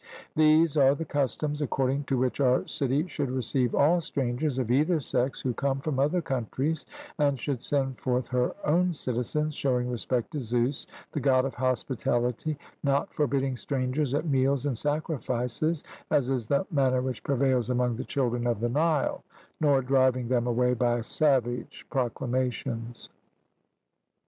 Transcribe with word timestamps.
These 0.35 0.77
are 0.77 0.95
the 0.95 1.05
customs, 1.05 1.61
according 1.61 2.05
to 2.05 2.17
which 2.17 2.39
our 2.39 2.65
city 2.67 3.07
should 3.07 3.29
receive 3.29 3.75
all 3.75 4.01
strangers 4.01 4.57
of 4.57 4.71
either 4.71 4.99
sex 4.99 5.39
who 5.41 5.53
come 5.53 5.79
from 5.79 5.99
other 5.99 6.23
countries, 6.23 6.87
and 7.19 7.37
should 7.39 7.61
send 7.61 7.99
forth 7.99 8.27
her 8.29 8.55
own 8.65 8.95
citizens, 8.95 9.53
showing 9.53 9.91
respect 9.91 10.31
to 10.31 10.39
Zeus, 10.39 10.87
the 11.11 11.19
God 11.19 11.45
of 11.45 11.53
hospitality, 11.53 12.57
not 12.81 13.13
forbidding 13.13 13.55
strangers 13.55 14.15
at 14.15 14.25
meals 14.25 14.65
and 14.65 14.75
sacrifices, 14.75 15.83
as 16.09 16.31
is 16.31 16.47
the 16.47 16.65
manner 16.71 17.03
which 17.03 17.23
prevails 17.23 17.69
among 17.69 17.95
the 17.95 18.03
children 18.03 18.47
of 18.47 18.59
the 18.59 18.69
Nile, 18.69 19.23
nor 19.59 19.83
driving 19.83 20.27
them 20.29 20.47
away 20.47 20.73
by 20.73 21.01
savage 21.01 21.85
proclamations. 21.91 23.07